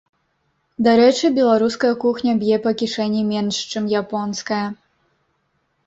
Дарэчы, 0.87 1.25
беларуская 1.35 1.93
кухня 2.05 2.33
б'е 2.41 2.57
па 2.65 2.71
кішэні 2.83 3.21
менш, 3.31 3.55
чым 3.71 3.83
японская. 4.05 4.65